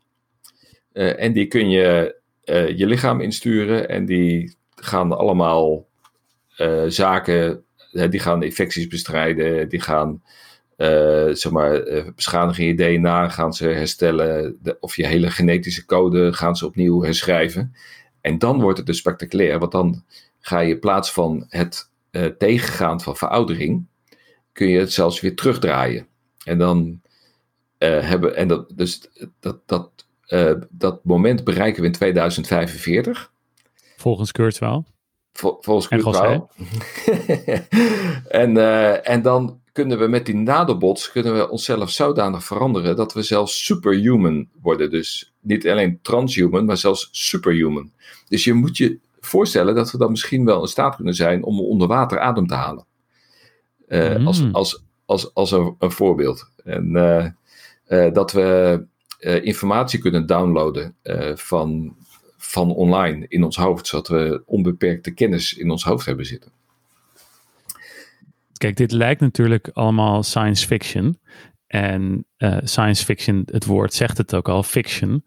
en 0.91 1.33
die 1.33 1.47
kun 1.47 1.69
je 1.69 2.18
uh, 2.49 2.77
je 2.77 2.85
lichaam 2.85 3.21
insturen 3.21 3.89
en 3.89 4.05
die 4.05 4.55
gaan 4.75 5.17
allemaal 5.17 5.87
uh, 6.57 6.83
zaken, 6.87 7.63
uh, 7.91 8.09
die 8.09 8.19
gaan 8.19 8.43
infecties 8.43 8.87
bestrijden, 8.87 9.69
die 9.69 9.81
gaan 9.81 10.23
zeg 11.31 11.49
maar, 11.49 11.73
je 12.61 12.75
DNA 12.75 13.29
gaan 13.29 13.53
ze 13.53 13.67
herstellen, 13.67 14.59
of 14.79 14.95
je 14.95 15.07
hele 15.07 15.31
genetische 15.31 15.85
code 15.85 16.33
gaan 16.33 16.55
ze 16.55 16.65
opnieuw 16.65 17.03
herschrijven. 17.03 17.75
En 18.21 18.37
dan 18.37 18.61
wordt 18.61 18.77
het 18.77 18.87
dus 18.87 18.97
spectaculair, 18.97 19.59
want 19.59 19.71
dan 19.71 20.03
ga 20.39 20.59
je 20.59 20.73
in 20.73 20.79
plaats 20.79 21.11
van 21.11 21.45
het 21.49 21.89
tegengaan 22.37 23.01
van 23.01 23.17
veroudering, 23.17 23.85
kun 24.51 24.67
je 24.67 24.79
het 24.79 24.93
zelfs 24.93 25.19
weer 25.19 25.35
terugdraaien. 25.35 26.07
En 26.43 26.57
dan 26.57 27.01
hebben, 27.77 28.35
en 28.35 28.47
dat, 28.47 28.71
dus 28.75 29.09
dat, 29.39 29.59
dat 29.65 29.91
uh, 30.29 30.51
dat 30.69 31.03
moment 31.03 31.43
bereiken 31.43 31.81
we 31.81 31.87
in 31.87 31.93
2045. 31.93 33.31
Volgens 33.97 34.31
Kurzweil. 34.31 34.85
Vol, 35.33 35.57
volgens 35.61 35.87
Kurzweil. 35.87 36.49
en, 38.27 38.55
uh, 38.55 39.07
en 39.13 39.21
dan 39.21 39.59
kunnen 39.71 39.99
we 39.99 40.07
met 40.07 40.25
die 40.25 40.35
nadobots 40.35 41.11
kunnen 41.11 41.35
we 41.35 41.49
onszelf 41.49 41.89
zodanig 41.89 42.43
veranderen 42.43 42.95
dat 42.95 43.13
we 43.13 43.21
zelfs 43.21 43.65
superhuman 43.65 44.47
worden. 44.61 44.89
Dus 44.89 45.33
niet 45.39 45.67
alleen 45.67 45.99
transhuman, 46.01 46.65
maar 46.65 46.77
zelfs 46.77 47.09
superhuman. 47.11 47.91
Dus 48.27 48.43
je 48.43 48.53
moet 48.53 48.77
je 48.77 48.99
voorstellen 49.19 49.75
dat 49.75 49.91
we 49.91 49.97
dan 49.97 50.11
misschien 50.11 50.45
wel 50.45 50.61
in 50.61 50.67
staat 50.67 50.95
kunnen 50.95 51.13
zijn 51.13 51.43
om 51.43 51.59
onder 51.59 51.87
water 51.87 52.19
adem 52.19 52.47
te 52.47 52.53
halen. 52.53 52.85
Uh, 53.87 54.17
mm. 54.17 54.27
Als, 54.27 54.43
als, 54.51 54.83
als, 55.05 55.33
als 55.33 55.51
een, 55.51 55.75
een 55.79 55.91
voorbeeld. 55.91 56.51
En 56.63 56.91
dat 58.13 58.31
we 58.31 58.81
uh, 59.19 59.45
informatie 59.45 59.99
kunnen 59.99 60.25
downloaden 60.25 60.95
uh, 61.03 61.35
van, 61.35 61.95
van 62.37 62.71
online 62.71 63.25
in 63.27 63.43
ons 63.43 63.55
hoofd, 63.55 63.87
zodat 63.87 64.07
we 64.07 64.41
onbeperkte 64.45 65.11
kennis 65.11 65.53
in 65.53 65.71
ons 65.71 65.83
hoofd 65.83 66.05
hebben 66.05 66.25
zitten. 66.25 66.51
Kijk, 68.57 68.75
dit 68.75 68.91
lijkt 68.91 69.21
natuurlijk 69.21 69.69
allemaal 69.73 70.23
science 70.23 70.67
fiction. 70.67 71.19
En 71.67 72.25
uh, 72.37 72.57
science 72.63 73.05
fiction, 73.05 73.43
het 73.51 73.65
woord 73.65 73.93
zegt 73.93 74.17
het 74.17 74.35
ook 74.35 74.49
al, 74.49 74.63
fiction. 74.63 75.23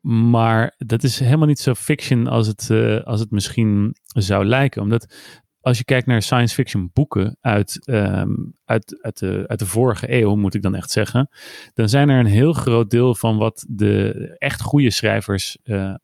Maar 0.00 0.74
dat 0.78 1.02
is 1.02 1.18
helemaal 1.18 1.46
niet 1.46 1.60
zo 1.60 1.74
fiction 1.74 2.26
als 2.26 2.46
het, 2.46 2.70
als 3.04 3.20
het 3.20 3.30
misschien 3.30 3.96
zou 4.06 4.44
lijken. 4.44 4.82
Omdat 4.82 5.14
als 5.62 5.78
je 5.78 5.84
kijkt 5.84 6.06
naar 6.06 6.22
science 6.22 6.54
fiction 6.54 6.90
boeken 6.92 7.36
uit, 7.40 7.86
ehm, 7.86 8.34
uit, 8.64 8.98
uit, 9.02 9.18
de, 9.18 9.44
uit 9.46 9.58
de 9.58 9.66
vorige 9.66 10.12
eeuw, 10.12 10.36
moet 10.36 10.54
ik 10.54 10.62
dan 10.62 10.74
echt 10.74 10.90
zeggen, 10.90 11.28
dan 11.74 11.88
zijn 11.88 12.08
er 12.08 12.18
een 12.18 12.26
heel 12.26 12.52
groot 12.52 12.90
deel 12.90 13.14
van 13.14 13.36
wat 13.36 13.64
de 13.68 14.34
echt 14.38 14.60
goede 14.60 14.90
schrijvers 14.90 15.58
uh, 15.64 15.94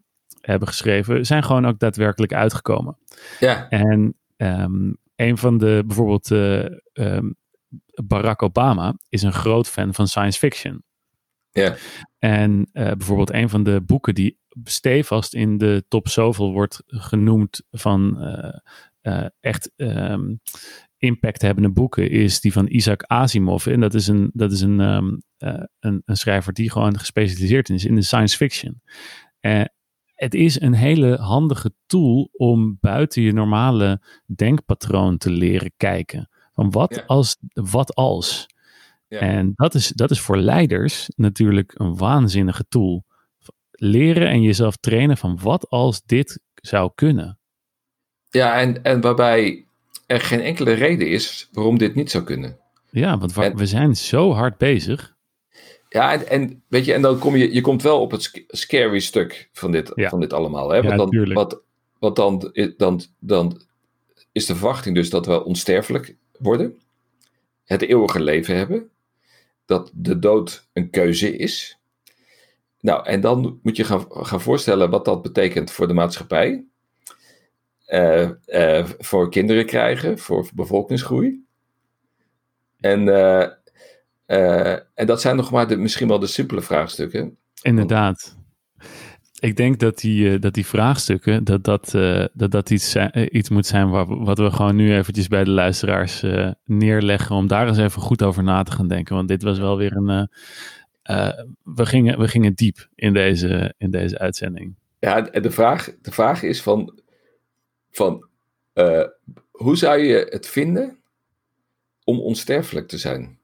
hebben 0.41 0.69
geschreven, 0.69 1.27
zijn 1.27 1.45
gewoon 1.45 1.67
ook 1.67 1.79
daadwerkelijk 1.79 2.33
uitgekomen. 2.33 2.99
Ja. 3.41 3.69
En 3.69 4.15
um, 4.37 4.97
een 5.17 5.38
van 5.38 5.59
de, 5.59 5.83
bijvoorbeeld 5.87 6.31
uh, 6.31 6.65
um, 6.93 7.37
Barack 8.05 8.43
Obama 8.43 8.95
is 9.09 9.23
een 9.23 9.33
groot 9.33 9.69
fan 9.69 9.95
van 9.95 10.09
science 10.09 10.38
fiction. 10.38 10.83
Ja. 11.50 11.75
En 12.19 12.69
uh, 12.73 12.85
bijvoorbeeld 12.93 13.33
een 13.33 13.49
van 13.49 13.62
de 13.62 13.81
boeken 13.81 14.15
die 14.15 14.38
stevast 14.65 15.35
in 15.35 15.59
de 15.59 15.85
top 15.88 16.09
zoveel 16.09 16.53
wordt 16.53 16.83
genoemd 16.87 17.62
van 17.71 18.19
uh, 19.09 19.27
echt 19.41 19.71
um, 19.77 20.41
impact 20.97 21.43
hebbende 21.43 21.71
boeken 21.71 22.11
is 22.11 22.41
die 22.41 22.53
van 22.53 22.67
Isaac 22.67 23.03
Asimov. 23.03 23.67
En 23.67 23.81
dat 23.81 23.95
is 23.95 24.07
een, 24.07 24.31
dat 24.33 24.53
is 24.53 24.61
een, 24.61 24.81
um, 24.81 25.23
uh, 25.38 25.62
een, 25.81 26.03
een, 26.05 26.17
schrijver 26.17 26.53
die 26.53 26.71
gewoon 26.71 26.99
gespecialiseerd 26.99 27.71
is 27.71 27.85
in 27.85 27.95
de 27.95 28.03
science 28.03 28.37
fiction. 28.37 28.83
Uh, 29.41 29.65
het 30.15 30.35
is 30.35 30.61
een 30.61 30.75
hele 30.75 31.17
handige 31.17 31.73
tool 31.87 32.29
om 32.33 32.77
buiten 32.81 33.23
je 33.23 33.33
normale 33.33 34.03
denkpatroon 34.27 35.19
te 35.19 35.31
leren 35.31 35.73
kijken. 35.77 36.29
Van 36.53 36.71
wat, 36.71 36.95
ja. 36.95 37.03
als, 37.07 37.37
wat 37.53 37.95
als? 37.95 38.47
Ja. 39.09 39.19
En 39.19 39.53
dat 39.55 39.75
is, 39.75 39.88
dat 39.88 40.11
is 40.11 40.21
voor 40.21 40.37
leiders 40.37 41.11
natuurlijk 41.17 41.73
een 41.75 41.97
waanzinnige 41.97 42.65
tool. 42.69 43.05
Leren 43.71 44.29
en 44.29 44.43
jezelf 44.43 44.77
trainen 44.77 45.17
van 45.17 45.38
wat 45.43 45.69
als 45.69 46.03
dit 46.03 46.41
zou 46.55 46.91
kunnen. 46.95 47.38
Ja, 48.30 48.61
en, 48.61 48.82
en 48.82 49.00
waarbij 49.00 49.66
er 50.06 50.20
geen 50.20 50.40
enkele 50.40 50.73
reden 50.73 51.08
is 51.08 51.49
waarom 51.52 51.78
dit 51.78 51.94
niet 51.94 52.11
zou 52.11 52.25
kunnen. 52.25 52.58
Ja, 52.90 53.18
want 53.18 53.35
we 53.35 53.66
zijn 53.66 53.97
zo 53.97 54.32
hard 54.32 54.58
bezig. 54.58 55.16
Ja, 55.88 56.12
en, 56.12 56.28
en, 56.28 56.62
weet 56.68 56.85
je, 56.85 56.94
en 56.94 57.02
dan 57.02 57.18
kom 57.18 57.37
je, 57.37 57.54
je 57.54 57.61
komt 57.61 57.82
wel 57.82 58.00
op 58.00 58.11
het 58.11 58.44
scary 58.47 58.99
stuk 58.99 59.49
van 59.52 59.70
dit, 59.70 59.92
van 59.94 60.20
dit 60.20 60.32
allemaal. 60.32 60.70
Hè? 60.70 60.82
Want, 60.82 61.12
dan, 61.12 61.32
wat, 61.32 61.61
wat 61.99 62.16
dan, 62.16 62.52
dan, 62.76 63.02
dan 63.18 63.62
is 64.32 64.47
de 64.47 64.54
verwachting 64.54 64.94
dus 64.94 65.11
dat 65.11 65.26
we 65.26 65.44
onsterfelijk 65.44 66.16
worden, 66.38 66.78
het 67.64 67.82
eeuwige 67.82 68.23
leven 68.23 68.56
hebben, 68.56 68.90
dat 69.66 69.90
de 69.94 70.18
dood 70.18 70.68
een 70.73 70.90
keuze 70.90 71.37
is. 71.37 71.78
Nou, 72.80 73.06
en 73.06 73.20
dan 73.20 73.58
moet 73.62 73.76
je 73.76 73.85
gaan, 73.85 74.04
gaan 74.08 74.40
voorstellen 74.40 74.90
wat 74.90 75.04
dat 75.04 75.23
betekent 75.23 75.70
voor 75.70 75.88
de 75.88 75.94
maatschappij. 75.94 76.64
Uh, 77.88 78.28
uh, 78.47 78.85
voor 78.99 79.30
kinderen 79.30 79.66
krijgen, 79.66 80.18
voor 80.18 80.49
bevolkingsgroei. 80.54 81.45
En, 82.80 83.07
uh, 83.07 83.42
en 84.95 85.07
dat 85.07 85.21
zijn 85.21 85.37
nog 85.37 85.50
maar 85.50 85.68
de, 85.68 85.76
misschien 85.76 86.09
wel 86.09 86.18
de 86.18 86.26
simpele 86.26 86.62
vraagstukken. 86.62 87.37
Inderdaad. 87.62 88.37
Ik 89.38 89.57
denk 89.57 89.78
dat 89.78 89.99
die, 89.99 90.38
dat 90.38 90.54
die 90.54 90.66
vraagstukken, 90.66 91.45
dat 91.45 91.64
dat, 91.64 91.90
dat, 92.33 92.50
dat 92.50 92.71
iets, 92.71 92.97
iets 93.30 93.49
moet 93.49 93.66
zijn 93.66 93.90
waar, 93.90 94.07
wat 94.25 94.38
we 94.38 94.50
gewoon 94.50 94.76
nu 94.76 94.95
eventjes 94.95 95.28
bij 95.28 95.45
de 95.45 95.50
luisteraars 95.50 96.25
neerleggen. 96.64 97.37
Om 97.37 97.47
daar 97.47 97.68
eens 97.68 97.78
even 97.78 98.02
goed 98.02 98.23
over 98.23 98.42
na 98.42 98.62
te 98.62 98.73
gaan 98.73 98.88
denken. 98.88 99.14
Want 99.14 99.28
dit 99.28 99.42
was 99.42 99.59
wel 99.59 99.76
weer 99.76 99.97
een. 99.97 100.28
we, 101.62 101.87
gingen, 101.87 102.18
we 102.18 102.28
gingen 102.28 102.54
diep 102.54 102.88
in 102.95 103.12
deze, 103.12 103.75
in 103.78 103.90
deze 103.90 104.18
uitzending. 104.18 104.75
Ja, 104.99 105.21
de 105.21 105.50
vraag, 105.50 105.95
de 106.02 106.12
vraag 106.12 106.42
is 106.42 106.62
van 106.62 107.00
van 107.90 108.28
uh, 108.75 109.04
hoe 109.50 109.76
zou 109.76 109.99
je 109.99 110.26
het 110.30 110.47
vinden 110.47 110.99
om 112.04 112.21
onsterfelijk 112.21 112.88
te 112.88 112.99
zijn? 112.99 113.38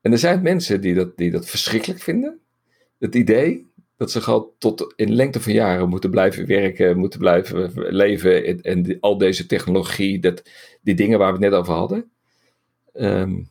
En 0.00 0.12
er 0.12 0.18
zijn 0.18 0.42
mensen 0.42 0.80
die 0.80 0.94
dat, 0.94 1.16
die 1.16 1.30
dat 1.30 1.48
verschrikkelijk 1.48 2.00
vinden. 2.00 2.40
Het 2.98 3.14
idee 3.14 3.66
dat 3.96 4.10
ze 4.10 4.20
gewoon 4.20 4.50
tot 4.58 4.92
in 4.96 5.14
lengte 5.14 5.40
van 5.40 5.52
jaren 5.52 5.88
moeten 5.88 6.10
blijven 6.10 6.46
werken, 6.46 6.98
moeten 6.98 7.18
blijven 7.18 7.72
leven 7.94 8.44
en, 8.44 8.60
en 8.60 9.00
al 9.00 9.18
deze 9.18 9.46
technologie, 9.46 10.18
dat, 10.18 10.42
die 10.82 10.94
dingen 10.94 11.18
waar 11.18 11.32
we 11.32 11.44
het 11.44 11.50
net 11.50 11.60
over 11.60 11.74
hadden. 11.74 12.10
Um, 12.94 13.48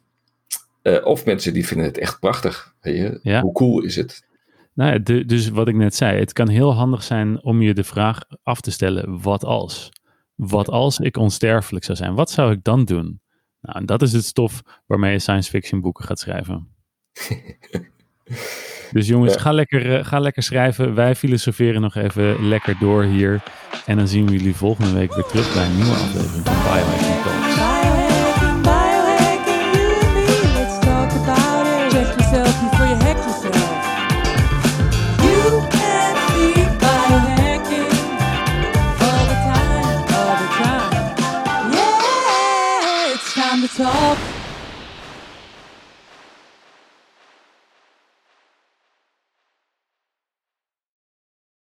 uh, 0.83 1.05
of 1.05 1.25
mensen 1.25 1.53
die 1.53 1.67
vinden 1.67 1.85
het 1.85 1.97
echt 1.97 2.19
prachtig. 2.19 2.75
Weet 2.81 2.97
je? 2.97 3.19
Ja. 3.23 3.41
Hoe 3.41 3.53
cool 3.53 3.83
is 3.83 3.95
het? 3.95 4.26
Nou, 4.77 5.03
de, 5.03 5.25
dus 5.25 5.49
wat 5.49 5.67
ik 5.67 5.75
net 5.75 5.95
zei, 5.95 6.19
het 6.19 6.33
kan 6.33 6.47
heel 6.47 6.73
handig 6.73 7.03
zijn 7.03 7.43
om 7.43 7.61
je 7.61 7.73
de 7.73 7.83
vraag 7.83 8.19
af 8.43 8.61
te 8.61 8.71
stellen: 8.71 9.21
wat 9.21 9.45
als? 9.45 9.89
Wat 10.35 10.69
als 10.69 10.99
ik 10.99 11.17
onsterfelijk 11.17 11.85
zou 11.85 11.97
zijn? 11.97 12.15
Wat 12.15 12.31
zou 12.31 12.51
ik 12.51 12.63
dan 12.63 12.85
doen? 12.85 13.21
Nou, 13.61 13.79
en 13.79 13.85
dat 13.85 14.01
is 14.01 14.13
het 14.13 14.25
stof 14.25 14.61
waarmee 14.85 15.11
je 15.11 15.19
science 15.19 15.49
fiction 15.49 15.81
boeken 15.81 16.05
gaat 16.05 16.19
schrijven. 16.19 16.67
dus 18.91 19.07
jongens, 19.07 19.35
ga, 19.35 19.51
lekker, 19.51 19.99
uh, 19.99 20.05
ga 20.05 20.19
lekker 20.19 20.43
schrijven. 20.43 20.93
Wij 20.93 21.15
filosoferen 21.15 21.81
nog 21.81 21.95
even 21.95 22.47
lekker 22.47 22.77
door 22.79 23.03
hier. 23.03 23.43
En 23.85 23.97
dan 23.97 24.07
zien 24.07 24.25
we 24.25 24.31
jullie 24.31 24.55
volgende 24.55 24.93
week 24.93 25.13
weer 25.13 25.25
terug 25.25 25.53
bij 25.53 25.65
een 25.65 25.75
nieuwe 25.75 25.91
aflevering 25.91 26.45
van 26.45 26.55
Biohacking 26.55 27.23
Talks. 27.23 28.16